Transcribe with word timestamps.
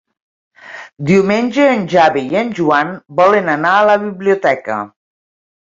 Diumenge 1.09 1.67
en 1.73 1.83
Xavi 1.91 2.23
i 2.31 2.39
en 2.41 2.51
Joan 2.61 2.89
volen 3.23 3.55
anar 3.59 3.75
a 3.83 3.87
la 3.93 3.99
biblioteca. 4.07 4.81